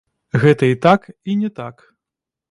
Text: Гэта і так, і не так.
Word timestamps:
Гэта 0.43 0.69
і 0.69 0.77
так, 0.85 1.05
і 1.33 1.35
не 1.41 1.49
так. 1.59 1.85